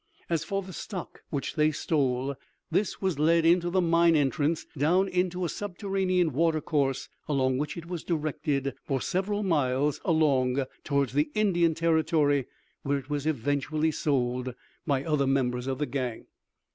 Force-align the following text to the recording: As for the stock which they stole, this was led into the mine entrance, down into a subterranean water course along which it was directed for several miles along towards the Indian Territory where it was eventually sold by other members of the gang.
As 0.31 0.43
for 0.43 0.63
the 0.63 0.73
stock 0.73 1.21
which 1.29 1.53
they 1.53 1.69
stole, 1.69 2.33
this 2.71 3.03
was 3.03 3.19
led 3.19 3.45
into 3.45 3.69
the 3.69 3.81
mine 3.83 4.15
entrance, 4.15 4.65
down 4.75 5.07
into 5.07 5.45
a 5.45 5.47
subterranean 5.47 6.31
water 6.33 6.59
course 6.59 7.07
along 7.29 7.59
which 7.59 7.77
it 7.77 7.85
was 7.85 8.03
directed 8.03 8.73
for 8.83 8.99
several 8.99 9.43
miles 9.43 10.01
along 10.03 10.65
towards 10.83 11.13
the 11.13 11.29
Indian 11.35 11.75
Territory 11.75 12.47
where 12.81 12.97
it 12.97 13.11
was 13.11 13.27
eventually 13.27 13.91
sold 13.91 14.55
by 14.87 15.03
other 15.05 15.27
members 15.27 15.67
of 15.67 15.77
the 15.77 15.85
gang. 15.85 16.25